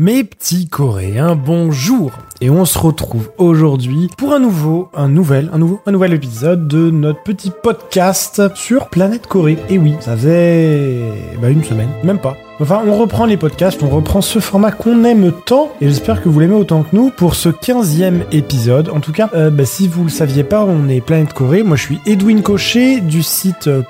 Mes 0.00 0.22
petits 0.22 0.68
Coréens, 0.68 1.34
bonjour 1.34 2.12
Et 2.40 2.50
on 2.50 2.64
se 2.64 2.78
retrouve 2.78 3.32
aujourd'hui 3.36 4.08
pour 4.16 4.32
un 4.32 4.38
nouveau, 4.38 4.90
un 4.94 5.08
nouvel, 5.08 5.50
un 5.52 5.58
nouveau, 5.58 5.80
un 5.86 5.90
nouvel 5.90 6.12
épisode 6.12 6.68
de 6.68 6.88
notre 6.92 7.20
petit 7.24 7.50
podcast 7.50 8.54
sur 8.54 8.90
Planète 8.90 9.26
Corée. 9.26 9.58
Et 9.68 9.76
oui, 9.76 9.96
ça 9.98 10.16
faisait 10.16 11.00
bah, 11.42 11.50
une 11.50 11.64
semaine, 11.64 11.88
même 12.04 12.20
pas. 12.20 12.36
Enfin, 12.60 12.80
on 12.86 12.96
reprend 12.96 13.24
les 13.24 13.36
podcasts, 13.36 13.82
on 13.82 13.88
reprend 13.88 14.20
ce 14.20 14.38
format 14.38 14.70
qu'on 14.70 15.02
aime 15.02 15.32
tant, 15.46 15.72
et 15.80 15.88
j'espère 15.88 16.22
que 16.22 16.28
vous 16.28 16.38
l'aimez 16.38 16.54
autant 16.54 16.84
que 16.84 16.94
nous 16.94 17.10
pour 17.10 17.34
ce 17.34 17.48
15e 17.48 18.20
épisode. 18.30 18.90
En 18.90 19.00
tout 19.00 19.12
cas, 19.12 19.28
euh, 19.34 19.50
bah, 19.50 19.64
si 19.64 19.88
vous 19.88 20.04
le 20.04 20.10
saviez 20.10 20.44
pas, 20.44 20.62
on 20.62 20.88
est 20.88 21.00
Planète 21.00 21.32
Corée. 21.32 21.64
Moi, 21.64 21.76
je 21.76 21.82
suis 21.82 21.98
Edwin 22.06 22.42
Cochet 22.42 23.00
du 23.00 23.24
site 23.24 23.66
euh, 23.66 23.82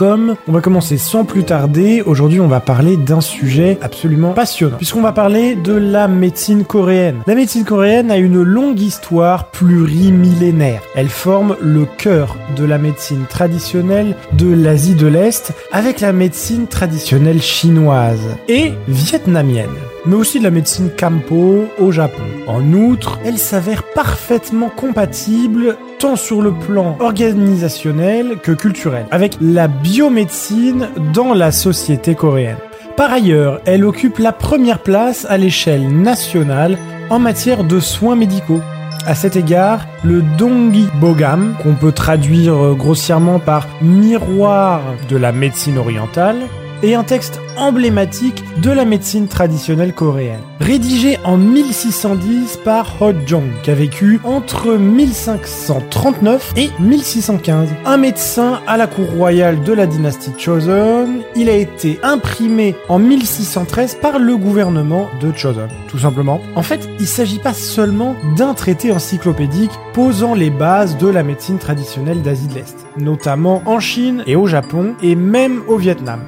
On 0.00 0.52
va 0.52 0.60
commencer 0.60 0.96
sans 0.96 1.24
plus 1.24 1.42
tarder. 1.42 2.02
Aujourd'hui, 2.02 2.38
on 2.38 2.46
va 2.46 2.60
parler 2.60 2.96
d'un 2.96 3.20
sujet 3.20 3.78
absolument 3.82 4.32
passionnant, 4.32 4.76
puisqu'on 4.76 5.00
va 5.00 5.10
parler 5.10 5.56
de 5.56 5.72
la 5.72 6.06
médecine 6.06 6.64
coréenne. 6.64 7.22
La 7.26 7.34
médecine 7.34 7.64
coréenne 7.64 8.12
a 8.12 8.16
une 8.16 8.40
longue 8.42 8.80
histoire 8.80 9.50
plurimillénaire. 9.50 10.82
Elle 10.94 11.08
forme 11.08 11.56
le 11.60 11.84
cœur 11.84 12.36
de 12.56 12.64
la 12.64 12.78
médecine 12.78 13.24
traditionnelle 13.28 14.14
de 14.34 14.52
l'Asie 14.52 14.94
de 14.94 15.08
l'Est, 15.08 15.52
avec 15.72 16.00
la 16.00 16.12
médecine 16.12 16.68
traditionnelle 16.68 17.42
chinoise 17.42 18.36
et 18.46 18.74
vietnamienne, 18.86 19.66
mais 20.06 20.14
aussi 20.14 20.38
de 20.38 20.44
la 20.44 20.50
médecine 20.50 20.90
Kampo 20.90 21.66
au 21.78 21.92
Japon. 21.92 22.22
En 22.46 22.72
outre, 22.72 23.18
elle 23.24 23.38
s'avère 23.38 23.82
parfaitement 23.94 24.68
compatible 24.68 25.76
tant 25.98 26.16
sur 26.16 26.42
le 26.42 26.52
plan 26.52 26.96
organisationnel 27.00 28.38
que 28.42 28.52
culturel, 28.52 29.06
avec 29.10 29.36
la 29.40 29.68
biomédecine 29.68 30.88
dans 31.12 31.34
la 31.34 31.52
société 31.52 32.14
coréenne. 32.14 32.58
Par 32.96 33.12
ailleurs, 33.12 33.60
elle 33.64 33.84
occupe 33.84 34.18
la 34.18 34.32
première 34.32 34.80
place 34.80 35.26
à 35.28 35.36
l'échelle 35.36 35.88
nationale 35.88 36.76
en 37.10 37.18
matière 37.18 37.64
de 37.64 37.80
soins 37.80 38.16
médicaux. 38.16 38.60
À 39.06 39.14
cet 39.14 39.36
égard, 39.36 39.86
le 40.04 40.22
Dongi 40.36 40.88
Bogam, 41.00 41.54
qu'on 41.62 41.74
peut 41.74 41.92
traduire 41.92 42.74
grossièrement 42.74 43.38
par 43.38 43.66
miroir 43.80 44.82
de 45.08 45.16
la 45.16 45.32
médecine 45.32 45.78
orientale, 45.78 46.42
est 46.82 46.94
un 46.94 47.04
texte 47.04 47.40
emblématique 47.56 48.44
de 48.62 48.70
la 48.70 48.84
médecine 48.84 49.28
traditionnelle 49.28 49.92
coréenne. 49.92 50.40
Rédigé 50.60 51.18
en 51.24 51.36
1610 51.36 52.58
par 52.64 53.00
Ho 53.00 53.12
Jong, 53.26 53.50
qui 53.62 53.70
a 53.70 53.74
vécu 53.74 54.20
entre 54.24 54.76
1539 54.76 56.52
et 56.56 56.70
1615. 56.80 57.68
Un 57.84 57.96
médecin 57.96 58.60
à 58.66 58.76
la 58.76 58.86
cour 58.86 59.10
royale 59.10 59.62
de 59.62 59.72
la 59.72 59.86
dynastie 59.86 60.32
Choson, 60.36 61.22
il 61.36 61.48
a 61.48 61.54
été 61.54 61.98
imprimé 62.02 62.74
en 62.88 62.98
1613 62.98 63.96
par 63.96 64.18
le 64.18 64.36
gouvernement 64.36 65.08
de 65.20 65.32
Choson, 65.36 65.68
tout 65.88 65.98
simplement. 65.98 66.40
En 66.54 66.62
fait, 66.62 66.88
il 67.00 67.06
s'agit 67.06 67.38
pas 67.38 67.54
seulement 67.54 68.14
d'un 68.36 68.54
traité 68.54 68.92
encyclopédique 68.92 69.72
posant 69.92 70.34
les 70.34 70.50
bases 70.50 70.96
de 70.96 71.08
la 71.08 71.22
médecine 71.22 71.58
traditionnelle 71.58 72.22
d'Asie 72.22 72.48
de 72.48 72.54
l'Est, 72.54 72.86
notamment 72.96 73.62
en 73.66 73.80
Chine 73.80 74.22
et 74.26 74.36
au 74.36 74.46
Japon 74.46 74.94
et 75.02 75.14
même 75.14 75.62
au 75.68 75.76
Vietnam. 75.76 76.20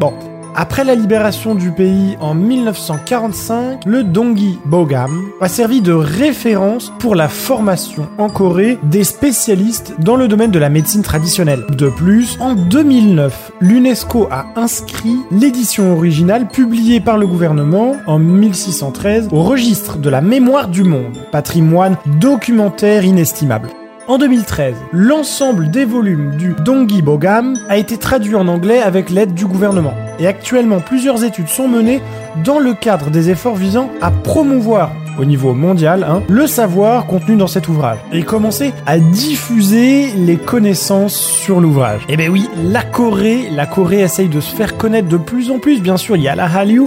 Bon, 0.00 0.12
après 0.54 0.84
la 0.84 0.94
libération 0.94 1.56
du 1.56 1.72
pays 1.72 2.16
en 2.20 2.34
1945, 2.34 3.84
le 3.84 4.04
Dongi 4.04 4.60
Bogam 4.64 5.30
a 5.40 5.48
servi 5.48 5.80
de 5.80 5.92
référence 5.92 6.92
pour 7.00 7.16
la 7.16 7.28
formation 7.28 8.06
en 8.16 8.28
Corée 8.28 8.78
des 8.84 9.02
spécialistes 9.02 9.94
dans 9.98 10.14
le 10.14 10.28
domaine 10.28 10.52
de 10.52 10.58
la 10.58 10.68
médecine 10.68 11.02
traditionnelle. 11.02 11.66
De 11.70 11.88
plus, 11.88 12.36
en 12.40 12.54
2009, 12.54 13.52
l'UNESCO 13.60 14.28
a 14.30 14.46
inscrit 14.54 15.16
l'édition 15.32 15.92
originale 15.92 16.46
publiée 16.46 17.00
par 17.00 17.18
le 17.18 17.26
gouvernement 17.26 17.96
en 18.06 18.20
1613 18.20 19.28
au 19.32 19.42
registre 19.42 19.98
de 19.98 20.10
la 20.10 20.20
mémoire 20.20 20.68
du 20.68 20.84
monde, 20.84 21.18
patrimoine 21.32 21.96
documentaire 22.20 23.04
inestimable. 23.04 23.70
En 24.08 24.16
2013, 24.16 24.74
l'ensemble 24.90 25.70
des 25.70 25.84
volumes 25.84 26.34
du 26.36 26.54
Dongi 26.64 27.02
Bogam 27.02 27.52
a 27.68 27.76
été 27.76 27.98
traduit 27.98 28.34
en 28.36 28.48
anglais 28.48 28.78
avec 28.78 29.10
l'aide 29.10 29.34
du 29.34 29.44
gouvernement. 29.44 29.92
Et 30.18 30.26
actuellement, 30.26 30.80
plusieurs 30.80 31.24
études 31.24 31.48
sont 31.48 31.68
menées 31.68 32.00
dans 32.42 32.58
le 32.58 32.72
cadre 32.72 33.10
des 33.10 33.28
efforts 33.28 33.56
visant 33.56 33.90
à 34.00 34.10
promouvoir 34.10 34.92
au 35.18 35.26
niveau 35.26 35.52
mondial 35.52 36.04
hein, 36.04 36.22
le 36.28 36.46
savoir 36.46 37.06
contenu 37.06 37.36
dans 37.36 37.46
cet 37.46 37.68
ouvrage 37.68 37.98
et 38.10 38.22
commencer 38.22 38.72
à 38.86 38.98
diffuser 38.98 40.12
les 40.12 40.36
connaissances 40.36 41.14
sur 41.14 41.60
l'ouvrage. 41.60 42.00
Et 42.08 42.14
eh 42.14 42.16
ben 42.16 42.30
oui, 42.30 42.48
la 42.64 42.84
Corée, 42.84 43.50
la 43.50 43.66
Corée 43.66 44.00
essaye 44.00 44.28
de 44.28 44.40
se 44.40 44.54
faire 44.54 44.78
connaître 44.78 45.08
de 45.08 45.18
plus 45.18 45.50
en 45.50 45.58
plus. 45.58 45.82
Bien 45.82 45.98
sûr, 45.98 46.16
il 46.16 46.22
y 46.22 46.28
a 46.28 46.34
la 46.34 46.46
Hallyu, 46.46 46.86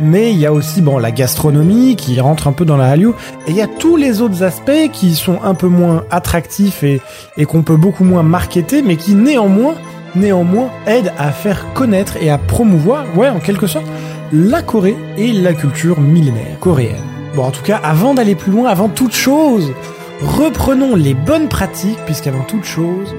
mais 0.00 0.32
il 0.32 0.38
y 0.38 0.46
a 0.46 0.52
aussi 0.52 0.82
bon 0.82 0.98
la 0.98 1.10
gastronomie 1.10 1.96
qui 1.96 2.20
rentre 2.20 2.48
un 2.48 2.52
peu 2.52 2.64
dans 2.64 2.76
la 2.76 2.88
Hallyu 2.88 3.10
et 3.46 3.50
il 3.50 3.56
y 3.56 3.60
a 3.60 3.66
tous 3.66 3.96
les 3.96 4.20
autres 4.20 4.42
aspects 4.42 4.90
qui 4.92 5.14
sont 5.14 5.38
un 5.42 5.54
peu 5.54 5.68
moins 5.68 6.04
attractifs 6.10 6.82
et, 6.82 7.00
qu'on 7.46 7.62
peut 7.62 7.76
beaucoup 7.76 8.04
moins 8.04 8.22
marketer, 8.22 8.82
mais 8.82 8.96
qui 8.96 9.14
néanmoins 9.14 9.74
néanmoins 10.14 10.70
aident 10.86 11.12
à 11.18 11.30
faire 11.30 11.72
connaître 11.72 12.16
et 12.20 12.30
à 12.30 12.38
promouvoir, 12.38 13.04
ouais, 13.16 13.28
en 13.28 13.38
quelque 13.38 13.66
sorte, 13.66 13.86
la 14.32 14.62
Corée 14.62 14.96
et 15.16 15.32
la 15.32 15.52
culture 15.52 16.00
millénaire 16.00 16.58
coréenne. 16.58 16.96
Bon, 17.34 17.44
en 17.44 17.50
tout 17.50 17.62
cas, 17.62 17.80
avant 17.82 18.14
d'aller 18.14 18.34
plus 18.34 18.50
loin, 18.50 18.68
avant 18.68 18.88
toute 18.88 19.14
chose, 19.14 19.72
reprenons 20.20 20.96
les 20.96 21.14
bonnes 21.14 21.48
pratiques, 21.48 21.98
puisqu'avant 22.06 22.42
toute 22.42 22.64
chose, 22.64 23.14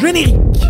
générique 0.00 0.65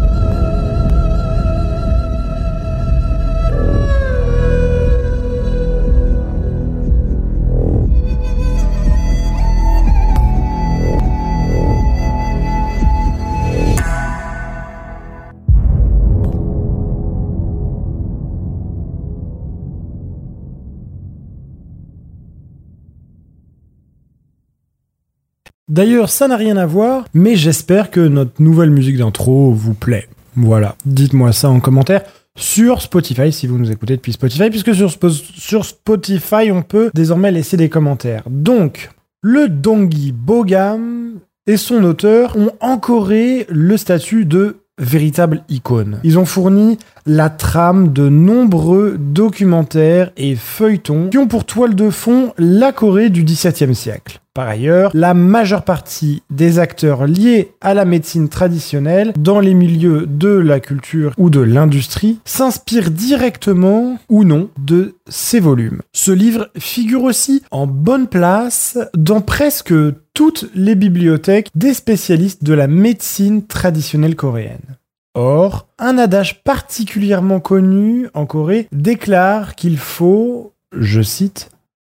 D'ailleurs, 25.77 26.09
ça 26.09 26.27
n'a 26.27 26.39
rien 26.39 26.57
à 26.57 26.65
voir, 26.65 27.05
mais 27.13 27.37
j'espère 27.37 27.91
que 27.91 28.01
notre 28.01 28.41
nouvelle 28.41 28.71
musique 28.71 28.97
d'intro 28.97 29.53
vous 29.53 29.75
plaît. 29.75 30.09
Voilà, 30.35 30.75
dites-moi 30.87 31.33
ça 31.33 31.51
en 31.51 31.61
commentaire 31.61 32.01
sur 32.35 32.81
Spotify 32.81 33.31
si 33.31 33.47
vous 33.47 33.59
nous 33.59 33.71
écoutez 33.71 33.95
depuis 33.95 34.15
Spotify, 34.15 34.49
puisque 34.49 34.75
sur, 34.75 35.67
Spotify 35.67 36.51
on 36.51 36.63
peut 36.63 36.91
désormais 36.95 37.31
laisser 37.31 37.59
des 37.59 37.69
commentaires. 37.69 38.23
Donc, 38.31 38.89
le 39.21 39.51
Dongi 39.51 40.13
Bogam 40.13 41.19
et 41.47 41.59
son 41.59 41.85
auteur 41.85 42.39
ont 42.39 42.53
encoré 42.61 43.45
le 43.51 43.77
statut 43.77 44.25
de 44.25 44.57
véritable 44.79 45.45
icône. 45.51 46.01
Ils 46.05 46.19
ont 46.19 46.25
fourni 46.25 46.79
la 47.07 47.31
trame 47.31 47.93
de 47.93 48.09
nombreux 48.09 48.97
documentaires 48.99 50.11
et 50.17 50.35
feuilletons 50.35 51.09
qui 51.11 51.19
ont 51.19 51.29
pour 51.29 51.45
toile 51.45 51.75
de 51.75 51.91
fond 51.91 52.33
la 52.37 52.73
Corée 52.73 53.11
du 53.11 53.23
XVIIe 53.23 53.75
siècle. 53.75 54.21
Par 54.35 54.49
ailleurs, 54.49 54.91
la 54.93 55.15
majeure 55.15 55.63
partie 55.63 56.23
des 56.29 56.59
acteurs 56.59 57.07
liés 57.07 57.53
à 57.63 57.73
la 57.73 57.87
médecine 57.87 58.29
traditionnelle 58.29 59.15
dans 59.19 59.41
les 59.41 59.55
milieux 59.55 60.05
de 60.07 60.29
la 60.29 60.61
culture 60.61 61.15
ou 61.17 61.31
de 61.31 61.41
l'industrie 61.41 62.19
s'inspirent 62.27 62.91
directement 62.91 63.99
ou 64.11 64.25
non 64.25 64.51
de 64.59 64.97
ces 65.09 65.41
volumes. 65.41 65.81
Ce 65.95 66.13
livre 66.13 66.51
figure 66.59 67.05
aussi 67.05 67.45
en 67.51 67.67
bonne 67.67 68.09
place 68.09 68.79
dans 68.95 69.23
presque 69.23 69.73
toutes 70.13 70.51
les 70.55 70.75
bibliothèques 70.75 71.49
des 71.55 71.73
spécialistes 71.73 72.45
de 72.45 72.53
la 72.53 72.67
médecine 72.67 73.47
traditionnelle 73.47 74.17
coréenne. 74.17 74.77
Or, 75.19 75.67
un 75.79 75.97
adage 75.97 76.43
particulièrement 76.43 77.41
connu 77.41 78.07
en 78.13 78.27
Corée 78.27 78.69
déclare 78.71 79.55
qu'il 79.55 79.79
faut, 79.79 80.53
je 80.73 81.01
cite, 81.01 81.49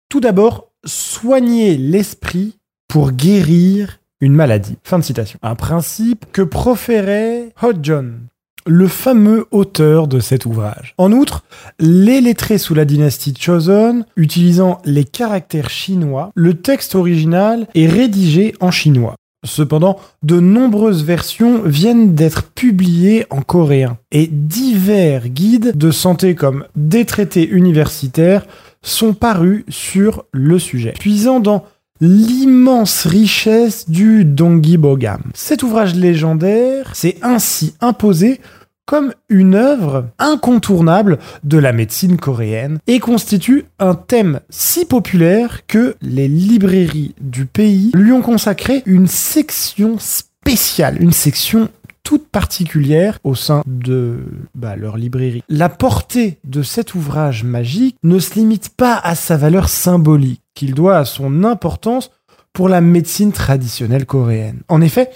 tout 0.08 0.20
d'abord 0.20 0.68
soigner 0.84 1.76
l'esprit 1.76 2.58
pour 2.86 3.10
guérir 3.10 3.98
une 4.20 4.34
maladie. 4.34 4.76
Fin 4.84 5.00
de 5.00 5.04
citation. 5.04 5.40
Un 5.42 5.56
principe 5.56 6.26
que 6.30 6.42
proférait 6.42 7.52
John, 7.82 8.20
le 8.68 8.86
fameux 8.86 9.46
auteur 9.50 10.06
de 10.06 10.20
cet 10.20 10.46
ouvrage. 10.46 10.94
En 10.96 11.10
outre, 11.10 11.42
les 11.80 12.20
lettrés 12.20 12.58
sous 12.58 12.76
la 12.76 12.84
dynastie 12.84 13.34
Choson, 13.36 14.04
utilisant 14.14 14.78
les 14.84 15.04
caractères 15.04 15.70
chinois, 15.70 16.30
le 16.36 16.54
texte 16.54 16.94
original 16.94 17.66
est 17.74 17.88
rédigé 17.88 18.54
en 18.60 18.70
chinois. 18.70 19.16
Cependant, 19.44 20.00
de 20.24 20.40
nombreuses 20.40 21.04
versions 21.04 21.62
viennent 21.62 22.14
d'être 22.14 22.50
publiées 22.50 23.24
en 23.30 23.40
coréen 23.40 23.98
et 24.10 24.26
divers 24.26 25.28
guides 25.28 25.76
de 25.76 25.92
santé 25.92 26.34
comme 26.34 26.64
des 26.74 27.04
traités 27.04 27.48
universitaires 27.48 28.46
sont 28.82 29.14
parus 29.14 29.64
sur 29.68 30.24
le 30.32 30.58
sujet, 30.58 30.92
puisant 30.98 31.38
dans 31.38 31.64
l'immense 32.00 33.06
richesse 33.06 33.88
du 33.88 34.24
Dongi 34.24 34.76
Bogam. 34.76 35.22
Cet 35.34 35.62
ouvrage 35.62 35.94
légendaire 35.94 36.94
s'est 36.94 37.16
ainsi 37.22 37.74
imposé 37.80 38.40
comme 38.88 39.12
une 39.28 39.54
œuvre 39.54 40.06
incontournable 40.18 41.18
de 41.44 41.58
la 41.58 41.74
médecine 41.74 42.16
coréenne 42.16 42.78
et 42.86 43.00
constitue 43.00 43.66
un 43.78 43.94
thème 43.94 44.40
si 44.48 44.86
populaire 44.86 45.66
que 45.66 45.94
les 46.00 46.26
librairies 46.26 47.14
du 47.20 47.44
pays 47.44 47.90
lui 47.94 48.12
ont 48.12 48.22
consacré 48.22 48.82
une 48.86 49.06
section 49.06 49.98
spéciale, 49.98 51.02
une 51.02 51.12
section 51.12 51.68
toute 52.02 52.28
particulière 52.28 53.18
au 53.24 53.34
sein 53.34 53.62
de 53.66 54.20
bah, 54.54 54.74
leur 54.74 54.96
librairie. 54.96 55.42
La 55.50 55.68
portée 55.68 56.38
de 56.44 56.62
cet 56.62 56.94
ouvrage 56.94 57.44
magique 57.44 57.96
ne 58.02 58.18
se 58.18 58.36
limite 58.36 58.70
pas 58.70 58.96
à 58.96 59.14
sa 59.14 59.36
valeur 59.36 59.68
symbolique, 59.68 60.40
qu'il 60.54 60.72
doit 60.72 60.96
à 60.96 61.04
son 61.04 61.44
importance 61.44 62.10
pour 62.54 62.70
la 62.70 62.80
médecine 62.80 63.32
traditionnelle 63.32 64.06
coréenne. 64.06 64.62
En 64.68 64.80
effet, 64.80 65.10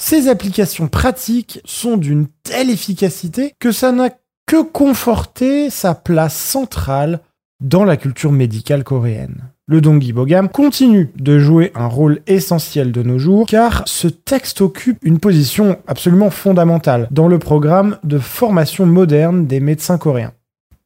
ces 0.00 0.28
applications 0.28 0.88
pratiques 0.88 1.60
sont 1.64 1.96
d'une 1.96 2.28
telle 2.44 2.70
efficacité 2.70 3.54
que 3.58 3.72
ça 3.72 3.92
n'a 3.92 4.10
que 4.46 4.62
conforté 4.62 5.68
sa 5.68 5.94
place 5.94 6.36
centrale 6.36 7.20
dans 7.60 7.84
la 7.84 7.96
culture 7.96 8.32
médicale 8.32 8.84
coréenne. 8.84 9.50
Le 9.66 9.82
Dongi 9.82 10.14
Bogam 10.14 10.48
continue 10.48 11.10
de 11.18 11.38
jouer 11.38 11.72
un 11.74 11.88
rôle 11.88 12.20
essentiel 12.26 12.90
de 12.92 13.02
nos 13.02 13.18
jours 13.18 13.46
car 13.46 13.82
ce 13.86 14.08
texte 14.08 14.62
occupe 14.62 14.98
une 15.02 15.18
position 15.18 15.76
absolument 15.86 16.30
fondamentale 16.30 17.08
dans 17.10 17.28
le 17.28 17.38
programme 17.38 17.98
de 18.04 18.18
formation 18.18 18.86
moderne 18.86 19.46
des 19.46 19.60
médecins 19.60 19.98
coréens. 19.98 20.32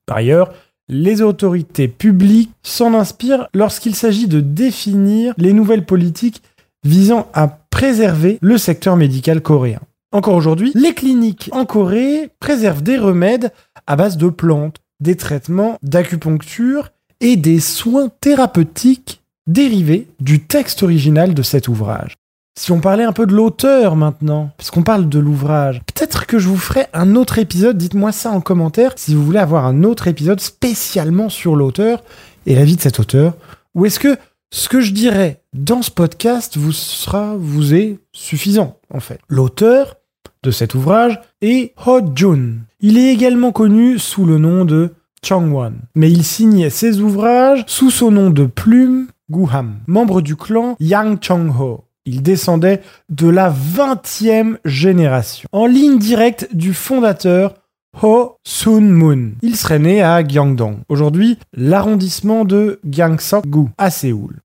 Par 0.07 0.17
ailleurs, 0.17 0.53
les 0.89 1.23
autorités 1.23 1.87
publiques 1.87 2.51
s'en 2.65 2.95
inspirent 2.95 3.47
lorsqu'il 3.55 3.95
s'agit 3.95 4.27
de 4.27 4.41
définir 4.41 5.35
les 5.39 5.53
nouvelles 5.53 5.87
politiques 5.87 6.43
visant 6.85 7.29
à 7.35 7.62
préserver 7.73 8.39
le 8.41 8.59
secteur 8.59 8.97
médical 8.97 9.41
coréen. 9.41 9.81
Encore 10.13 10.35
aujourd'hui, 10.35 10.71
les 10.77 10.95
cliniques 10.95 11.49
en 11.53 11.65
Corée 11.65 12.29
préservent 12.39 12.83
des 12.83 12.99
remèdes 12.99 13.51
à 13.89 13.97
base 13.97 14.19
de 14.19 14.29
plantes, 14.29 14.77
des 15.01 15.17
traitements 15.17 15.79
d'acupuncture 15.83 16.91
et 17.21 17.37
des 17.37 17.59
soins 17.59 18.11
thérapeutiques 18.21 19.23
dérivés 19.49 20.07
du 20.21 20.45
texte 20.45 20.83
original 20.83 21.35
de 21.35 21.43
cet 21.43 21.67
ouvrage. 21.67 22.15
Si 22.59 22.71
on 22.71 22.81
parlait 22.81 23.05
un 23.05 23.15
peu 23.15 23.27
de 23.27 23.35
l'auteur 23.35 23.97
maintenant, 23.97 24.51
puisqu'on 24.59 24.83
parle 24.83 25.09
de 25.09 25.19
l'ouvrage, 25.19 25.81
peut-être 25.87 26.27
que 26.27 26.39
je 26.39 26.49
vous 26.49 26.59
ferai 26.59 26.87
un 26.93 27.17
autre 27.17 27.39
épisode, 27.39 27.79
dites-moi 27.79 28.13
ça 28.13 28.31
en 28.31 28.43
commentaire 28.43 28.93
si 28.97 29.15
vous 29.15 29.25
voulez 29.25 29.39
avoir 29.39 29.65
un 29.65 29.83
autre 29.83 30.07
épisode 30.07 30.41
spécialement 30.41 31.31
sur 31.31 31.57
l'auteur 31.57 32.05
et 32.45 32.55
la 32.55 32.65
vie 32.65 32.77
de 32.77 32.83
cet 32.83 33.01
auteur, 33.01 33.33
ou 33.75 33.87
est-ce 33.87 33.99
que 33.99 34.19
ce 34.55 34.69
que 34.69 34.81
je 34.81 34.93
dirais 34.93 35.41
dans 35.55 35.81
ce 35.81 35.91
podcast 35.91 36.59
vous 36.59 36.73
sera, 36.73 37.35
vous 37.37 37.75
est 37.75 37.99
suffisant, 38.13 38.79
en 38.93 39.01
fait. 39.01 39.19
L'auteur 39.29 39.97
de 40.43 40.51
cet 40.51 40.75
ouvrage 40.75 41.19
est 41.41 41.73
Ho 41.87 42.01
Jun. 42.15 42.59
Il 42.81 42.99
est 42.99 43.13
également 43.13 43.51
connu 43.51 43.99
sous 43.99 44.27
le 44.27 44.37
nom 44.37 44.67
de 44.67 44.93
Changwon, 45.25 45.73
mais 45.95 46.11
il 46.11 46.23
signait 46.23 46.69
ses 46.69 47.01
ouvrages 47.01 47.65
sous 47.67 47.91
son 47.91 48.11
nom 48.11 48.29
de 48.29 48.45
plume 48.45 49.07
Guham, 49.31 49.77
membre 49.87 50.21
du 50.21 50.37
clan 50.37 50.77
Yang 50.81 51.23
Chong-ho. 51.23 51.85
Il 52.05 52.23
descendait 52.23 52.83
de 53.09 53.29
la 53.29 53.51
20e 53.51 54.59
génération, 54.67 55.49
en 55.53 55.67
ligne 55.67 55.99
directe 55.99 56.49
du 56.53 56.75
fondateur 56.75 57.55
Ho 58.03 58.37
Sun-moon. 58.45 59.33
Il 59.43 59.57
serait 59.57 59.79
né 59.79 60.03
à 60.03 60.23
Gyeongdong, 60.27 60.79
aujourd'hui 60.89 61.39
l'arrondissement 61.53 62.45
de 62.45 62.81
Gyeongsok-gu, 62.85 63.69
à 63.79 63.91
Séoul. 63.91 64.42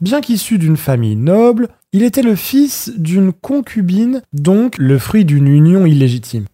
Bien 0.00 0.20
qu'issu 0.20 0.58
d'une 0.58 0.76
famille 0.76 1.16
noble, 1.16 1.68
il 1.92 2.02
était 2.02 2.22
le 2.22 2.36
fils 2.36 2.92
d'une 2.98 3.32
concubine, 3.32 4.20
donc 4.34 4.76
le 4.76 4.98
fruit 4.98 5.24
d'une 5.24 5.48
union 5.48 5.86
illégitime. 5.86 6.44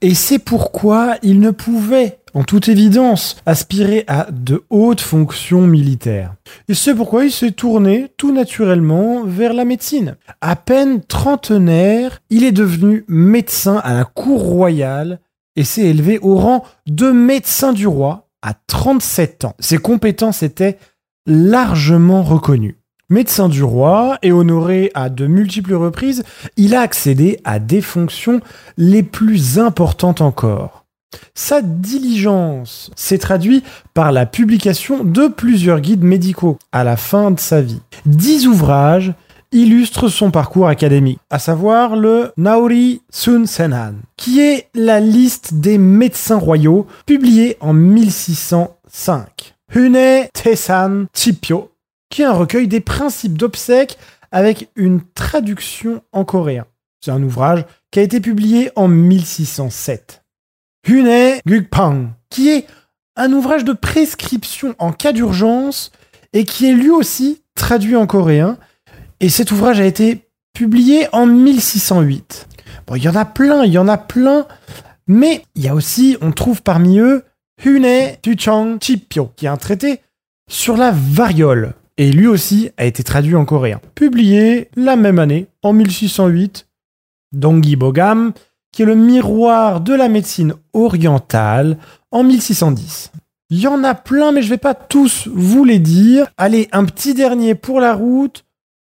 Et 0.00 0.14
c'est 0.14 0.38
pourquoi 0.38 1.16
il 1.24 1.40
ne 1.40 1.50
pouvait, 1.50 2.20
en 2.32 2.44
toute 2.44 2.68
évidence, 2.68 3.36
aspirer 3.44 4.04
à 4.06 4.28
de 4.30 4.62
hautes 4.70 5.00
fonctions 5.00 5.66
militaires. 5.66 6.34
Et 6.68 6.74
c'est 6.74 6.94
pourquoi 6.94 7.24
il 7.24 7.32
s'est 7.32 7.50
tourné 7.50 8.12
tout 8.16 8.32
naturellement 8.32 9.24
vers 9.24 9.52
la 9.52 9.64
médecine. 9.64 10.16
À 10.40 10.54
peine 10.54 11.02
trentenaire, 11.02 12.20
il 12.30 12.44
est 12.44 12.52
devenu 12.52 13.04
médecin 13.08 13.80
à 13.82 13.94
la 13.94 14.04
cour 14.04 14.42
royale 14.42 15.18
et 15.56 15.64
s'est 15.64 15.82
élevé 15.86 16.20
au 16.20 16.36
rang 16.36 16.64
de 16.86 17.10
médecin 17.10 17.72
du 17.72 17.88
roi 17.88 18.28
à 18.42 18.54
37 18.54 19.44
ans. 19.44 19.56
Ses 19.58 19.78
compétences 19.78 20.44
étaient 20.44 20.78
largement 21.26 22.22
reconnues. 22.22 22.76
Médecin 23.12 23.50
du 23.50 23.62
roi 23.62 24.16
et 24.22 24.32
honoré 24.32 24.90
à 24.94 25.10
de 25.10 25.26
multiples 25.26 25.74
reprises, 25.74 26.22
il 26.56 26.74
a 26.74 26.80
accédé 26.80 27.38
à 27.44 27.58
des 27.58 27.82
fonctions 27.82 28.40
les 28.78 29.02
plus 29.02 29.58
importantes 29.58 30.22
encore. 30.22 30.86
Sa 31.34 31.60
diligence 31.60 32.90
s'est 32.96 33.18
traduite 33.18 33.66
par 33.92 34.12
la 34.12 34.24
publication 34.24 35.04
de 35.04 35.28
plusieurs 35.28 35.80
guides 35.80 36.04
médicaux 36.04 36.56
à 36.72 36.84
la 36.84 36.96
fin 36.96 37.30
de 37.30 37.38
sa 37.38 37.60
vie. 37.60 37.82
Dix 38.06 38.46
ouvrages 38.46 39.12
illustrent 39.52 40.08
son 40.08 40.30
parcours 40.30 40.68
académique, 40.68 41.20
à 41.28 41.38
savoir 41.38 41.96
le 41.96 42.32
Naori 42.38 43.02
Sun 43.10 43.46
Senhan, 43.46 43.92
qui 44.16 44.40
est 44.40 44.68
la 44.74 45.00
liste 45.00 45.52
des 45.52 45.76
médecins 45.76 46.38
royaux 46.38 46.86
publiée 47.04 47.58
en 47.60 47.74
1605. 47.74 49.52
Hune 49.74 50.28
Tesan 50.32 51.04
Chipyo, 51.14 51.71
qui 52.12 52.20
est 52.20 52.26
un 52.26 52.32
recueil 52.32 52.68
des 52.68 52.80
principes 52.80 53.38
d'obsèques 53.38 53.96
avec 54.30 54.68
une 54.76 55.00
traduction 55.14 56.02
en 56.12 56.24
coréen. 56.24 56.66
C'est 57.00 57.10
un 57.10 57.22
ouvrage 57.22 57.64
qui 57.90 58.00
a 58.00 58.02
été 58.02 58.20
publié 58.20 58.70
en 58.76 58.86
1607. 58.86 60.22
Hune 60.86 61.40
Gukpang, 61.46 62.10
qui 62.28 62.50
est 62.50 62.66
un 63.16 63.32
ouvrage 63.32 63.64
de 63.64 63.72
prescription 63.72 64.74
en 64.78 64.92
cas 64.92 65.12
d'urgence 65.12 65.90
et 66.34 66.44
qui 66.44 66.68
est 66.68 66.74
lui 66.74 66.90
aussi 66.90 67.42
traduit 67.54 67.96
en 67.96 68.06
coréen. 68.06 68.58
Et 69.20 69.30
cet 69.30 69.50
ouvrage 69.50 69.80
a 69.80 69.86
été 69.86 70.28
publié 70.52 71.08
en 71.12 71.24
1608. 71.24 72.46
Bon, 72.86 72.94
il 72.94 73.02
y 73.02 73.08
en 73.08 73.16
a 73.16 73.24
plein, 73.24 73.64
il 73.64 73.72
y 73.72 73.78
en 73.78 73.88
a 73.88 73.96
plein, 73.98 74.46
mais 75.06 75.44
il 75.54 75.62
y 75.62 75.68
a 75.68 75.74
aussi, 75.74 76.18
on 76.20 76.32
trouve 76.32 76.62
parmi 76.62 76.98
eux, 76.98 77.24
Hune 77.64 78.16
Tuchang 78.20 78.78
Chipyo, 78.82 79.32
qui 79.34 79.46
est 79.46 79.50
un 79.50 79.56
traité 79.56 80.00
sur 80.50 80.76
la 80.76 80.92
variole 80.92 81.74
et 82.02 82.10
lui 82.10 82.26
aussi 82.26 82.68
a 82.78 82.84
été 82.84 83.04
traduit 83.04 83.36
en 83.36 83.44
coréen. 83.44 83.80
Publié 83.94 84.68
la 84.74 84.96
même 84.96 85.20
année, 85.20 85.46
en 85.62 85.72
1608, 85.72 86.66
Dongi 87.30 87.76
Bogam, 87.76 88.32
qui 88.72 88.82
est 88.82 88.86
le 88.86 88.96
miroir 88.96 89.80
de 89.80 89.94
la 89.94 90.08
médecine 90.08 90.54
orientale, 90.72 91.78
en 92.10 92.24
1610. 92.24 93.12
Il 93.50 93.60
y 93.60 93.68
en 93.68 93.84
a 93.84 93.94
plein, 93.94 94.32
mais 94.32 94.42
je 94.42 94.48
ne 94.48 94.54
vais 94.54 94.58
pas 94.58 94.74
tous 94.74 95.28
vous 95.32 95.64
les 95.64 95.78
dire. 95.78 96.26
Allez, 96.38 96.68
un 96.72 96.84
petit 96.86 97.14
dernier 97.14 97.54
pour 97.54 97.78
la 97.78 97.94
route. 97.94 98.44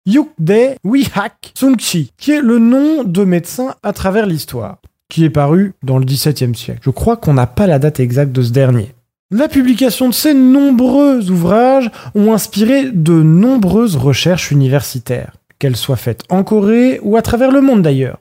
Yukde 0.07 0.77
Wihak 0.85 1.55
Sungchi, 1.57 2.13
qui 2.17 2.31
est 2.31 2.41
le 2.41 2.61
nom 2.61 3.03
de 3.03 3.25
médecin 3.25 3.75
à 3.83 3.93
travers 3.93 4.27
l'histoire, 4.27 4.79
qui 5.09 5.25
est 5.25 5.31
paru 5.31 5.75
dans 5.83 5.99
le 5.99 6.05
XVIIe 6.05 6.55
siècle. 6.55 6.81
Je 6.85 6.91
crois 6.91 7.17
qu'on 7.17 7.35
n'a 7.35 7.49
pas 7.49 7.67
la 7.67 7.81
date 7.81 7.99
exacte 7.99 8.31
de 8.31 8.43
ce 8.43 8.53
dernier. 8.53 8.95
La 9.35 9.49
publication 9.49 10.11
de 10.11 10.15
ces 10.15 10.35
nombreux 10.35 11.31
ouvrages 11.31 11.91
ont 12.15 12.35
inspiré 12.35 12.91
de 12.93 13.15
nombreuses 13.15 13.97
recherches 13.97 14.51
universitaires, 14.51 15.33
qu'elles 15.59 15.77
soient 15.77 15.97
faites 15.97 16.21
en 16.29 16.45
Corée 16.45 17.01
ou 17.03 17.17
à 17.17 17.23
travers 17.23 17.51
le 17.51 17.63
monde 17.63 17.81
d'ailleurs. 17.81 18.19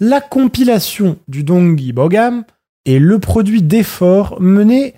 La 0.00 0.22
compilation 0.22 1.18
du 1.28 1.44
Dongi 1.44 1.92
Bogam 1.92 2.44
est 2.86 2.98
le 2.98 3.18
produit 3.18 3.60
d'efforts 3.60 4.40
menés 4.40 4.94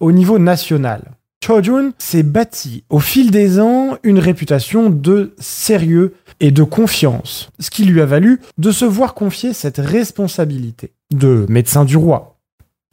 au 0.00 0.10
niveau 0.10 0.40
national. 0.40 1.12
Chojun 1.44 1.92
s'est 1.96 2.24
bâti 2.24 2.82
au 2.90 2.98
fil 2.98 3.30
des 3.30 3.60
ans 3.60 3.96
une 4.02 4.18
réputation 4.18 4.90
de 4.90 5.32
sérieux 5.38 6.14
et 6.40 6.50
de 6.50 6.64
confiance, 6.64 7.50
ce 7.60 7.70
qui 7.70 7.84
lui 7.84 8.00
a 8.00 8.06
valu 8.06 8.40
de 8.58 8.72
se 8.72 8.84
voir 8.84 9.14
confier 9.14 9.52
cette 9.52 9.78
responsabilité 9.78 10.90
de 11.12 11.46
médecin 11.48 11.84
du 11.84 11.96
roi. 11.96 12.36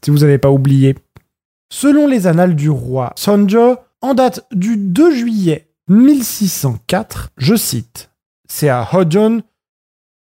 Si 0.05 0.11
vous 0.11 0.19
n'avez 0.19 0.37
pas 0.37 0.51
oublié, 0.51 0.95
Selon 1.73 2.05
les 2.05 2.27
annales 2.27 2.55
du 2.55 2.69
roi 2.69 3.13
Sonjo, 3.15 3.77
en 4.01 4.13
date 4.13 4.45
du 4.51 4.75
2 4.75 5.15
juillet 5.15 5.69
1604, 5.87 7.29
je 7.37 7.55
cite, 7.55 8.11
c'est 8.47 8.67
à 8.67 8.85
Hojon 8.91 9.41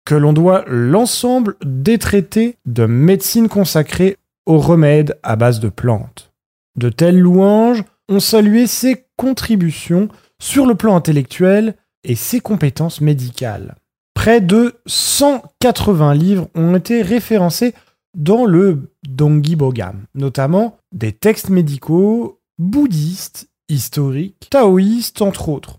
que 0.06 0.14
l'on 0.14 0.32
doit 0.32 0.64
l'ensemble 0.68 1.56
des 1.64 1.98
traités 1.98 2.56
de 2.66 2.86
médecine 2.86 3.48
consacrés 3.48 4.16
aux 4.46 4.58
remèdes 4.58 5.18
à 5.24 5.34
base 5.34 5.58
de 5.58 5.68
plantes. 5.68 6.30
De 6.76 6.88
telles 6.88 7.18
louanges 7.18 7.82
ont 8.08 8.20
salué 8.20 8.68
ses 8.68 9.06
contributions 9.16 10.08
sur 10.40 10.66
le 10.66 10.76
plan 10.76 10.94
intellectuel 10.94 11.74
et 12.04 12.14
ses 12.14 12.38
compétences 12.38 13.00
médicales. 13.00 13.74
Près 14.14 14.40
de 14.40 14.76
180 14.86 16.14
livres 16.14 16.48
ont 16.54 16.76
été 16.76 17.02
référencés 17.02 17.74
dans 18.14 18.44
le 18.44 18.90
Dongi 19.08 19.56
Bogam, 19.56 20.04
notamment 20.14 20.78
des 20.92 21.12
textes 21.12 21.50
médicaux, 21.50 22.40
bouddhistes, 22.58 23.48
historiques, 23.68 24.48
taoïstes 24.50 25.22
entre 25.22 25.48
autres. 25.48 25.78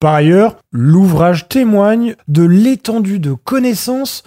Par 0.00 0.14
ailleurs, 0.14 0.56
l'ouvrage 0.70 1.48
témoigne 1.48 2.14
de 2.28 2.42
l'étendue 2.42 3.18
de 3.18 3.32
connaissances 3.32 4.22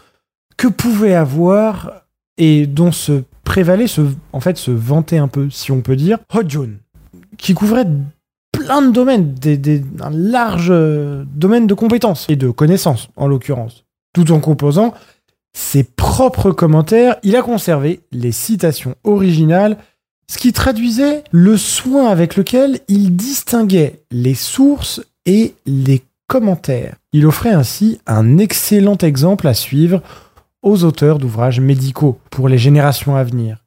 que 0.58 0.68
pouvait 0.68 1.14
avoir 1.14 2.04
et 2.38 2.66
dont 2.66 2.92
se 2.92 3.24
prévalait, 3.44 3.86
en 4.34 4.40
fait, 4.40 4.58
se 4.58 4.72
vantait 4.72 5.18
un 5.18 5.28
peu, 5.28 5.50
si 5.50 5.72
on 5.72 5.82
peut 5.82 5.96
dire, 5.96 6.18
Hojun, 6.34 6.78
qui 7.38 7.54
couvrait 7.54 7.88
plein 8.52 8.82
de 8.82 8.92
domaines, 8.92 9.36
un 10.02 10.10
large 10.10 10.70
euh, 10.72 11.24
domaine 11.34 11.68
de 11.68 11.74
compétences 11.74 12.26
et 12.28 12.36
de 12.36 12.50
connaissances, 12.50 13.10
en 13.16 13.28
l'occurrence. 13.28 13.86
Tout 14.14 14.32
en 14.32 14.40
composant 14.40 14.94
ses 15.58 15.84
propres 15.84 16.52
commentaires, 16.52 17.16
il 17.24 17.36
a 17.36 17.42
conservé 17.42 18.02
les 18.12 18.32
citations 18.32 18.94
originales, 19.04 19.78
ce 20.32 20.38
qui 20.38 20.54
traduisait 20.54 21.24
le 21.32 21.58
soin 21.58 22.10
avec 22.10 22.36
lequel 22.36 22.80
il 22.88 23.16
distinguait 23.16 24.04
les 24.12 24.36
sources 24.36 25.02
et 25.26 25.56
les 25.66 26.04
commentaires. 26.28 26.98
Il 27.12 27.26
offrait 27.26 27.50
ainsi 27.50 28.00
un 28.06 28.38
excellent 28.38 29.00
exemple 29.00 29.48
à 29.48 29.56
suivre 29.56 30.04
aux 30.62 30.84
auteurs 30.84 31.18
d'ouvrages 31.18 31.60
médicaux 31.60 32.20
pour 32.30 32.50
les 32.50 32.60
générations 32.60 33.16
à 33.16 33.24
venir. 33.24 33.66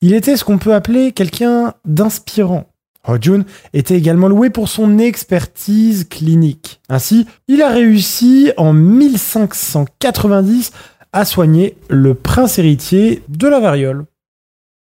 Il 0.00 0.14
était 0.14 0.38
ce 0.38 0.44
qu'on 0.44 0.56
peut 0.56 0.74
appeler 0.74 1.12
quelqu'un 1.12 1.74
d'inspirant. 1.84 2.72
Hojun 3.06 3.44
était 3.72 3.96
également 3.96 4.28
loué 4.28 4.48
pour 4.48 4.68
son 4.68 4.98
expertise 4.98 6.06
clinique. 6.08 6.80
Ainsi, 6.88 7.26
il 7.48 7.60
a 7.60 7.68
réussi 7.68 8.52
en 8.56 8.72
1590 8.72 10.70
à 11.12 11.24
soigner 11.24 11.76
le 11.88 12.14
prince 12.14 12.58
héritier 12.58 13.22
de 13.28 13.48
la 13.48 13.60
variole. 13.60 14.06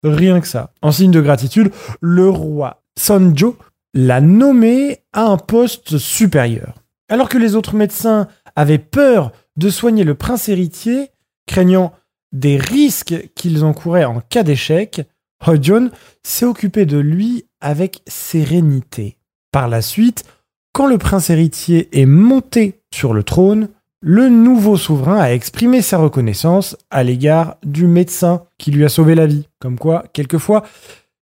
Rien 0.04 0.42
que 0.42 0.48
ça. 0.48 0.74
En 0.82 0.92
signe 0.92 1.12
de 1.12 1.22
gratitude, 1.22 1.72
le 2.00 2.30
roi 2.30 2.82
Sonjo 2.98 3.58
l'a 3.94 4.22
nommé 4.22 5.00
à 5.14 5.24
un 5.24 5.38
poste 5.38 5.98
supérieur. 5.98 6.76
Alors 7.10 7.30
que 7.30 7.38
les 7.38 7.56
autres 7.56 7.76
médecins 7.76 8.28
avaient 8.56 8.78
peur 8.78 9.32
de 9.58 9.70
soigner 9.70 10.04
le 10.04 10.16
prince 10.16 10.50
héritier, 10.50 11.10
craignant 11.46 11.94
des 12.32 12.58
risques 12.58 13.30
qu'ils 13.36 13.64
encouraient 13.64 14.06
en 14.06 14.22
cas 14.22 14.44
d'échec, 14.44 15.02
Hojun 15.46 15.90
s'est 16.24 16.46
occupé 16.46 16.86
de 16.86 16.98
lui 16.98 17.46
avec 17.60 18.02
sérénité. 18.08 19.18
Par 19.52 19.68
la 19.68 19.82
suite, 19.82 20.24
quand 20.72 20.88
le 20.88 20.98
prince 20.98 21.30
héritier 21.30 21.90
est 22.00 22.06
monté 22.06 22.82
sur 22.94 23.14
le 23.14 23.24
trône, 23.24 23.70
le 24.02 24.30
nouveau 24.30 24.78
souverain 24.78 25.20
a 25.20 25.32
exprimé 25.32 25.82
sa 25.82 25.98
reconnaissance 25.98 26.76
à 26.90 27.04
l'égard 27.04 27.58
du 27.64 27.86
médecin 27.86 28.44
qui 28.58 28.72
lui 28.72 28.84
a 28.84 28.90
sauvé 28.90 29.16
la 29.16 29.28
vie. 29.28 29.48
Comme 29.60 29.78
quoi, 29.78 30.04
quelquefois, 30.12 30.64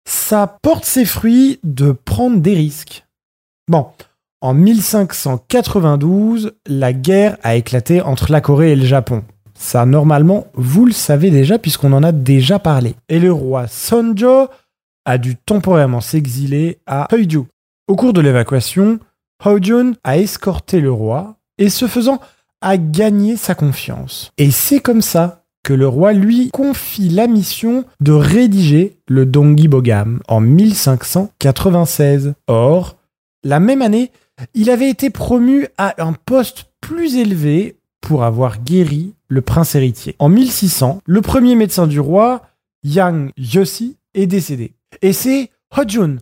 ça 0.08 0.58
porte 0.62 0.86
ses 0.86 1.06
fruits 1.06 1.60
de 1.64 1.92
prendre 1.92 2.40
des 2.40 2.54
risques. 2.54 3.06
Bon, 3.68 3.88
en 4.42 4.54
1592, 4.54 6.54
la 6.68 6.94
guerre 6.94 7.38
a 7.44 7.56
éclaté 7.56 8.02
entre 8.02 8.32
la 8.32 8.40
Corée 8.40 8.72
et 8.72 8.78
le 8.78 8.86
Japon. 8.86 9.24
Ça, 9.54 9.86
normalement, 9.86 10.48
vous 10.54 10.86
le 10.86 10.94
savez 10.94 11.32
déjà 11.32 11.60
puisqu'on 11.60 11.92
en 11.92 12.02
a 12.02 12.14
déjà 12.14 12.60
parlé. 12.60 12.96
Et 13.10 13.20
le 13.20 13.34
roi 13.34 13.68
Sonjo 13.68 14.48
a 15.04 15.18
dû 15.18 15.36
temporairement 15.36 16.00
s'exiler 16.00 16.80
à 16.88 17.10
Heiju. 17.12 17.44
Au 17.90 17.98
cours 17.98 18.14
de 18.14 18.22
l'évacuation, 18.22 19.00
Hojun 19.44 19.94
a 20.06 20.18
escorté 20.18 20.80
le 20.80 20.92
roi 20.92 21.36
et 21.58 21.70
ce 21.70 21.88
faisant 21.88 22.22
a 22.62 22.78
gagné 22.78 23.38
sa 23.38 23.56
confiance. 23.56 24.32
Et 24.38 24.52
c'est 24.52 24.80
comme 24.80 25.02
ça 25.02 25.44
que 25.64 25.74
le 25.74 25.88
roi 25.88 26.14
lui 26.14 26.50
confie 26.52 27.10
la 27.10 27.28
mission 27.28 27.86
de 28.00 28.12
rédiger 28.12 28.98
le 29.08 29.26
Dongi 29.26 29.68
Bogam 29.68 30.22
en 30.28 30.40
1596. 30.42 32.34
Or, 32.48 32.98
la 33.44 33.60
même 33.60 33.82
année, 33.82 34.12
il 34.54 34.70
avait 34.70 34.90
été 34.90 35.10
promu 35.10 35.68
à 35.78 36.04
un 36.04 36.14
poste 36.14 36.66
plus 36.82 37.18
élevé 37.18 37.78
pour 38.02 38.24
avoir 38.24 38.62
guéri 38.64 39.14
le 39.28 39.42
prince 39.42 39.76
héritier. 39.76 40.16
En 40.20 40.30
1600, 40.30 41.02
le 41.06 41.22
premier 41.22 41.56
médecin 41.56 41.88
du 41.88 42.00
roi, 42.00 42.42
Yang 42.84 43.32
Yosi, 43.38 43.98
est 44.14 44.28
décédé. 44.28 44.74
Et 45.02 45.14
c'est 45.14 45.52
Hojun 45.78 46.18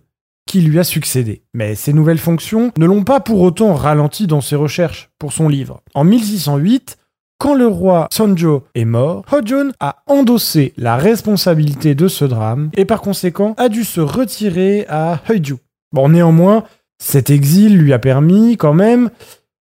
qui 0.48 0.62
lui 0.62 0.80
a 0.80 0.84
succédé. 0.84 1.44
Mais 1.54 1.76
ses 1.76 1.94
nouvelles 1.94 2.18
fonctions 2.18 2.72
ne 2.78 2.86
l'ont 2.88 3.04
pas 3.04 3.20
pour 3.20 3.42
autant 3.42 3.76
ralenti 3.76 4.26
dans 4.26 4.42
ses 4.42 4.56
recherches 4.56 5.12
pour 5.20 5.34
son 5.34 5.48
livre. 5.48 5.82
En 5.94 6.04
1608, 6.04 6.98
quand 7.38 7.54
le 7.54 7.68
roi 7.68 8.08
Sonjo 8.12 8.64
est 8.74 8.86
mort, 8.86 9.24
Hojun 9.32 9.70
a 9.80 9.98
endossé 10.08 10.74
la 10.76 10.98
responsabilité 10.98 11.94
de 11.94 12.08
ce 12.08 12.26
drame 12.26 12.72
et 12.74 12.86
par 12.86 13.02
conséquent 13.02 13.54
a 13.58 13.70
dû 13.70 13.84
se 13.84 14.02
retirer 14.02 14.88
à 14.90 15.22
Heiju. 15.30 15.58
Bon, 15.92 16.10
néanmoins, 16.10 16.64
cet 16.98 17.30
exil 17.30 17.78
lui 17.78 17.94
a 17.94 18.00
permis 18.00 18.58
quand 18.58 18.74
même 18.74 19.12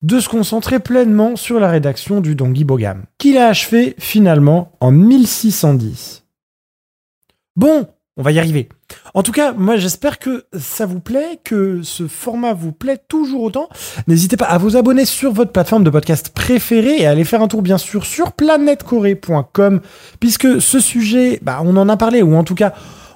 de 0.02 0.20
se 0.20 0.28
concentrer 0.28 0.78
pleinement 0.78 1.34
sur 1.34 1.58
la 1.58 1.68
rédaction 1.68 2.20
du 2.20 2.36
Dongi 2.36 2.62
Bogam, 2.62 3.02
qu'il 3.18 3.36
a 3.36 3.48
achevé 3.48 3.96
finalement 3.98 4.72
en 4.80 4.92
1610. 4.92 6.24
Bon, 7.56 7.88
on 8.18 8.22
va 8.22 8.32
y 8.32 8.38
arriver. 8.38 8.68
En 9.14 9.22
tout 9.22 9.32
cas, 9.32 9.52
moi 9.52 9.76
j'espère 9.76 10.18
que 10.18 10.44
ça 10.58 10.84
vous 10.86 11.00
plaît, 11.00 11.38
que 11.44 11.80
ce 11.82 12.08
format 12.08 12.52
vous 12.52 12.72
plaît 12.72 12.98
toujours 13.08 13.42
autant. 13.42 13.68
N'hésitez 14.08 14.36
pas 14.36 14.46
à 14.46 14.58
vous 14.58 14.76
abonner 14.76 15.04
sur 15.04 15.32
votre 15.32 15.52
plateforme 15.52 15.84
de 15.84 15.90
podcast 15.90 16.30
préférée 16.30 16.96
et 16.98 17.06
à 17.06 17.10
aller 17.10 17.24
faire 17.24 17.40
un 17.40 17.48
tour 17.48 17.62
bien 17.62 17.78
sûr 17.78 18.04
sur 18.04 18.32
planetcorée.com 18.32 19.80
puisque 20.18 20.60
ce 20.60 20.80
sujet, 20.80 21.38
bah, 21.42 21.60
on 21.64 21.76
en 21.76 21.88
a 21.88 21.96
parlé 21.96 22.20
ou 22.22 22.34
en 22.34 22.44
tout 22.44 22.56
cas 22.56 22.74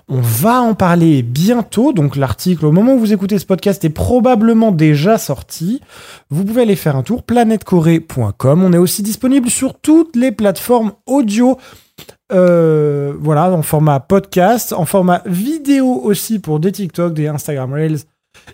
on 0.08 0.20
va 0.20 0.60
en 0.60 0.74
parler 0.74 1.22
bientôt, 1.22 1.92
donc 1.92 2.16
l'article 2.16 2.66
au 2.66 2.72
moment 2.72 2.94
où 2.94 2.98
vous 2.98 3.12
écoutez 3.12 3.38
ce 3.38 3.46
podcast 3.46 3.84
est 3.84 3.90
probablement 3.90 4.70
déjà 4.70 5.16
sorti. 5.16 5.80
Vous 6.28 6.44
pouvez 6.44 6.62
aller 6.62 6.76
faire 6.76 6.96
un 6.96 7.02
tour 7.02 7.22
planetcorée.com. 7.22 8.62
On 8.62 8.72
est 8.72 8.78
aussi 8.78 9.02
disponible 9.02 9.48
sur 9.48 9.78
toutes 9.78 10.16
les 10.16 10.32
plateformes 10.32 10.92
audio 11.06 11.56
euh, 12.32 13.12
voilà, 13.20 13.50
en 13.50 13.62
format 13.62 14.00
podcast, 14.00 14.72
en 14.72 14.84
format 14.84 15.22
vidéo 15.26 16.00
aussi 16.02 16.38
pour 16.38 16.60
des 16.60 16.72
TikTok, 16.72 17.14
des 17.14 17.28
Instagram 17.28 17.72
Reels 17.72 18.00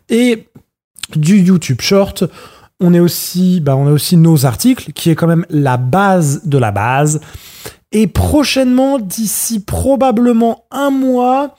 et 0.09 0.49
du 1.15 1.39
YouTube 1.39 1.81
Short. 1.81 2.25
On 2.81 2.95
est 2.95 3.01
aussi, 3.01 3.61
bah, 3.61 3.77
on 3.77 3.87
a 3.87 3.91
aussi 3.91 4.17
nos 4.17 4.47
articles 4.47 4.93
qui 4.93 5.11
est 5.11 5.15
quand 5.15 5.27
même 5.27 5.47
la 5.51 5.77
base 5.77 6.43
de 6.45 6.59
la 6.59 6.71
base. 6.71 7.21
Et 7.91 8.07
prochainement, 8.07 8.99
d'ici 8.99 9.61
probablement 9.61 10.65
un 10.71 10.91
mois, 10.91 11.57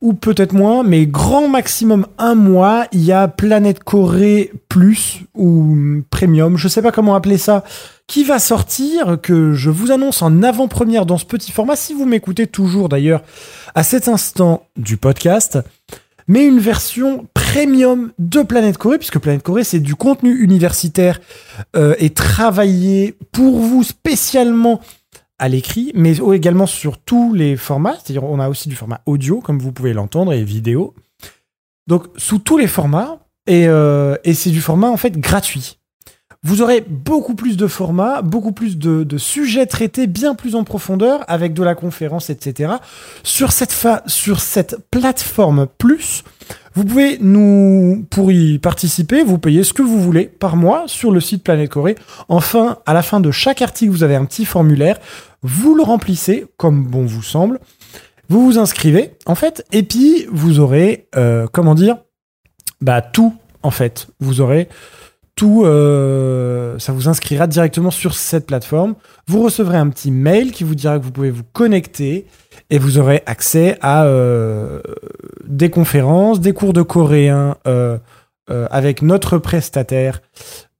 ou 0.00 0.14
peut-être 0.14 0.52
moins, 0.52 0.82
mais 0.82 1.06
grand 1.06 1.48
maximum 1.48 2.06
un 2.18 2.34
mois, 2.34 2.86
il 2.92 3.02
y 3.02 3.12
a 3.12 3.28
Planète 3.28 3.82
Corée 3.82 4.52
Plus 4.68 5.22
ou 5.34 6.02
Premium, 6.10 6.56
je 6.56 6.68
sais 6.68 6.82
pas 6.82 6.92
comment 6.92 7.14
appeler 7.14 7.38
ça, 7.38 7.64
qui 8.10 8.24
va 8.24 8.40
sortir, 8.40 9.18
que 9.22 9.52
je 9.52 9.70
vous 9.70 9.92
annonce 9.92 10.20
en 10.20 10.42
avant-première 10.42 11.06
dans 11.06 11.16
ce 11.16 11.24
petit 11.24 11.52
format, 11.52 11.76
si 11.76 11.94
vous 11.94 12.06
m'écoutez 12.06 12.48
toujours 12.48 12.88
d'ailleurs 12.88 13.22
à 13.76 13.84
cet 13.84 14.08
instant 14.08 14.66
du 14.76 14.96
podcast, 14.96 15.60
mais 16.26 16.44
une 16.44 16.58
version 16.58 17.28
premium 17.34 18.10
de 18.18 18.42
Planète 18.42 18.78
Corée, 18.78 18.98
puisque 18.98 19.20
Planète 19.20 19.44
Corée, 19.44 19.62
c'est 19.62 19.78
du 19.78 19.94
contenu 19.94 20.42
universitaire 20.42 21.20
euh, 21.76 21.94
et 22.00 22.10
travaillé 22.10 23.14
pour 23.30 23.60
vous 23.60 23.84
spécialement 23.84 24.80
à 25.38 25.48
l'écrit, 25.48 25.92
mais 25.94 26.16
également 26.32 26.66
sur 26.66 26.98
tous 26.98 27.32
les 27.32 27.56
formats. 27.56 27.94
C'est-à-dire, 27.94 28.24
on 28.24 28.40
a 28.40 28.48
aussi 28.48 28.68
du 28.68 28.74
format 28.74 29.02
audio, 29.06 29.38
comme 29.38 29.60
vous 29.60 29.70
pouvez 29.70 29.92
l'entendre, 29.92 30.32
et 30.32 30.42
vidéo. 30.42 30.94
Donc, 31.86 32.08
sous 32.16 32.40
tous 32.40 32.58
les 32.58 32.66
formats, 32.66 33.20
et, 33.46 33.68
euh, 33.68 34.16
et 34.24 34.34
c'est 34.34 34.50
du 34.50 34.60
format 34.60 34.88
en 34.88 34.96
fait 34.96 35.16
gratuit. 35.16 35.79
Vous 36.42 36.62
aurez 36.62 36.80
beaucoup 36.80 37.34
plus 37.34 37.58
de 37.58 37.66
formats, 37.66 38.22
beaucoup 38.22 38.52
plus 38.52 38.78
de, 38.78 39.18
sujets 39.18 39.66
traités 39.66 40.06
bien 40.06 40.34
plus 40.34 40.54
en 40.54 40.64
profondeur 40.64 41.22
avec 41.28 41.52
de 41.52 41.62
la 41.62 41.74
conférence, 41.74 42.30
etc. 42.30 42.72
Sur 43.22 43.52
cette, 43.52 43.76
sur 44.06 44.40
cette 44.40 44.78
plateforme 44.90 45.66
plus, 45.76 46.24
vous 46.74 46.84
pouvez 46.84 47.18
nous, 47.20 48.06
pour 48.08 48.32
y 48.32 48.58
participer, 48.58 49.22
vous 49.22 49.36
payez 49.38 49.64
ce 49.64 49.74
que 49.74 49.82
vous 49.82 50.00
voulez 50.00 50.24
par 50.24 50.56
mois 50.56 50.84
sur 50.86 51.10
le 51.10 51.20
site 51.20 51.44
Planète 51.44 51.70
Corée. 51.70 51.96
Enfin, 52.30 52.78
à 52.86 52.94
la 52.94 53.02
fin 53.02 53.20
de 53.20 53.30
chaque 53.30 53.60
article, 53.60 53.90
vous 53.90 54.02
avez 54.02 54.14
un 54.14 54.24
petit 54.24 54.46
formulaire. 54.46 54.98
Vous 55.42 55.74
le 55.74 55.82
remplissez 55.82 56.46
comme 56.56 56.84
bon 56.84 57.04
vous 57.04 57.22
semble. 57.22 57.60
Vous 58.30 58.44
vous 58.44 58.58
inscrivez, 58.58 59.12
en 59.26 59.34
fait, 59.34 59.66
et 59.72 59.82
puis 59.82 60.26
vous 60.30 60.58
aurez, 60.58 61.08
euh, 61.16 61.48
comment 61.52 61.74
dire, 61.74 61.98
bah 62.80 63.02
tout, 63.02 63.34
en 63.62 63.70
fait. 63.70 64.06
Vous 64.20 64.40
aurez 64.40 64.68
tout, 65.40 65.62
euh, 65.64 66.78
ça 66.78 66.92
vous 66.92 67.08
inscrira 67.08 67.46
directement 67.46 67.90
sur 67.90 68.12
cette 68.12 68.44
plateforme. 68.44 68.94
Vous 69.26 69.40
recevrez 69.42 69.78
un 69.78 69.88
petit 69.88 70.10
mail 70.10 70.52
qui 70.52 70.64
vous 70.64 70.74
dira 70.74 70.98
que 70.98 71.04
vous 71.04 71.12
pouvez 71.12 71.30
vous 71.30 71.44
connecter 71.54 72.26
et 72.68 72.78
vous 72.78 72.98
aurez 72.98 73.22
accès 73.24 73.78
à 73.80 74.04
euh, 74.04 74.82
des 75.46 75.70
conférences, 75.70 76.40
des 76.40 76.52
cours 76.52 76.74
de 76.74 76.82
coréen 76.82 77.56
euh, 77.66 77.96
avec 78.48 79.00
notre 79.00 79.38
prestataire. 79.38 80.20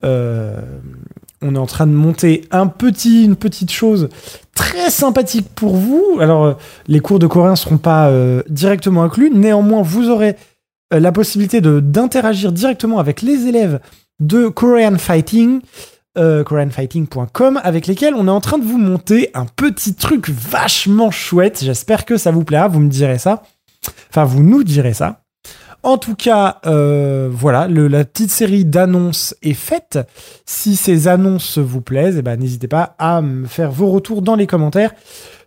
On 0.02 1.54
est 1.54 1.58
en 1.58 1.66
train 1.66 1.86
de 1.86 1.92
monter 1.92 2.42
un 2.50 2.66
petit, 2.66 3.24
une 3.24 3.36
petite 3.36 3.72
chose 3.72 4.10
très 4.54 4.90
sympathique 4.90 5.48
pour 5.54 5.76
vous. 5.76 6.18
Alors, 6.20 6.58
les 6.86 7.00
cours 7.00 7.18
de 7.18 7.26
coréen 7.26 7.52
ne 7.52 7.56
seront 7.56 7.78
pas 7.78 8.12
directement 8.50 9.04
inclus. 9.04 9.30
Néanmoins, 9.30 9.80
vous 9.80 10.10
aurez 10.10 10.36
la 10.90 11.12
possibilité 11.12 11.62
d'interagir 11.62 12.52
directement 12.52 12.98
avec 12.98 13.22
les 13.22 13.46
élèves 13.46 13.80
de 14.20 14.48
Korean 14.48 14.98
Fighting 14.98 15.60
euh, 16.18 16.42
koreanfighting.com 16.42 17.60
avec 17.62 17.86
lesquels 17.86 18.14
on 18.14 18.26
est 18.26 18.32
en 18.32 18.40
train 18.40 18.58
de 18.58 18.64
vous 18.64 18.78
monter 18.78 19.30
un 19.32 19.46
petit 19.46 19.94
truc 19.94 20.28
vachement 20.28 21.12
chouette. 21.12 21.60
J'espère 21.62 22.04
que 22.04 22.16
ça 22.16 22.32
vous 22.32 22.42
plaira, 22.42 22.66
vous 22.66 22.80
me 22.80 22.88
direz 22.88 23.18
ça. 23.18 23.44
Enfin, 24.10 24.24
vous 24.24 24.42
nous 24.42 24.64
direz 24.64 24.92
ça. 24.92 25.22
En 25.84 25.98
tout 25.98 26.16
cas, 26.16 26.58
euh, 26.66 27.28
voilà, 27.30 27.68
la 27.68 28.04
petite 28.04 28.32
série 28.32 28.64
d'annonces 28.64 29.36
est 29.42 29.54
faite. 29.54 30.00
Si 30.44 30.74
ces 30.74 31.06
annonces 31.06 31.58
vous 31.58 31.80
plaisent, 31.80 32.16
eh 32.18 32.22
ben, 32.22 32.36
n'hésitez 32.36 32.68
pas 32.68 32.96
à 32.98 33.22
me 33.22 33.46
faire 33.46 33.70
vos 33.70 33.90
retours 33.90 34.20
dans 34.20 34.34
les 34.34 34.48
commentaires 34.48 34.92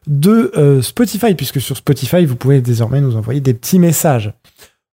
de 0.07 0.51
euh, 0.57 0.81
Spotify, 0.81 1.35
puisque 1.35 1.61
sur 1.61 1.77
Spotify, 1.77 2.25
vous 2.25 2.35
pouvez 2.35 2.61
désormais 2.61 3.01
nous 3.01 3.17
envoyer 3.17 3.41
des 3.41 3.53
petits 3.53 3.79
messages. 3.79 4.33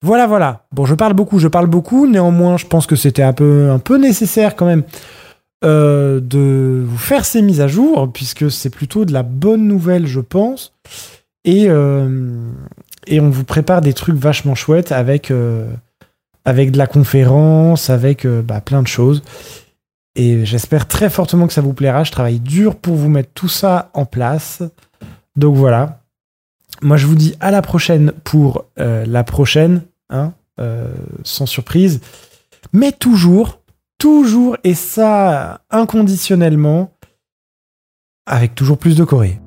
Voilà, 0.06 0.28
voilà. 0.28 0.66
Bon, 0.70 0.84
je 0.84 0.94
parle 0.94 1.14
beaucoup, 1.14 1.40
je 1.40 1.48
parle 1.48 1.66
beaucoup. 1.66 2.06
Néanmoins, 2.06 2.58
je 2.58 2.66
pense 2.66 2.86
que 2.86 2.94
c'était 2.94 3.24
un 3.24 3.32
peu, 3.32 3.70
un 3.72 3.80
peu 3.80 3.98
nécessaire 3.98 4.54
quand 4.54 4.64
même 4.64 4.84
euh, 5.64 6.20
de 6.20 6.84
vous 6.86 6.96
faire 6.96 7.24
ces 7.24 7.42
mises 7.42 7.60
à 7.60 7.66
jour, 7.66 8.12
puisque 8.12 8.48
c'est 8.48 8.70
plutôt 8.70 9.04
de 9.04 9.12
la 9.12 9.24
bonne 9.24 9.66
nouvelle, 9.66 10.06
je 10.06 10.20
pense. 10.20 10.72
Et, 11.44 11.64
euh, 11.68 12.38
on 13.10 13.30
vous 13.30 13.42
prépare 13.42 13.80
des 13.80 13.94
trucs 13.94 14.14
vachement 14.14 14.54
chouettes 14.54 14.92
avec, 14.92 15.32
euh, 15.32 15.68
de 16.46 16.78
la 16.78 16.86
conférence, 16.86 17.90
avec 17.90 18.24
bah, 18.24 18.60
plein 18.60 18.82
de 18.82 18.86
choses. 18.86 19.24
Et 20.14 20.46
j'espère 20.46 20.86
très 20.86 21.10
fortement 21.10 21.48
que 21.48 21.52
ça 21.52 21.62
vous 21.62 21.72
plaira. 21.72 22.04
Je 22.04 22.12
travaille 22.12 22.38
dur 22.38 22.76
pour 22.76 22.94
vous 22.94 23.08
mettre 23.08 23.30
tout 23.34 23.48
ça 23.48 23.90
en 23.92 24.04
place. 24.04 24.62
Donc 25.34 25.56
voilà. 25.56 25.98
Moi, 26.80 26.96
je 26.96 27.06
vous 27.06 27.16
dis 27.16 27.34
à 27.40 27.50
la 27.50 27.60
prochaine 27.60 28.12
pour 28.22 28.66
la 28.76 29.24
prochaine, 29.24 29.82
hein, 30.10 30.34
sans 31.24 31.46
surprise. 31.46 32.00
Mais 32.72 32.92
toujours, 32.92 33.60
toujours, 33.98 34.56
et 34.64 34.74
ça 34.74 35.60
inconditionnellement, 35.70 36.92
avec 38.26 38.54
toujours 38.54 38.78
plus 38.78 38.96
de 38.96 39.04
Corée. 39.04 39.40